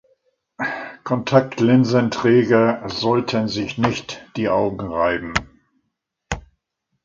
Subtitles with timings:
[1.03, 5.35] Kontaktlinsenträger sollten sich nicht die Augen reiben.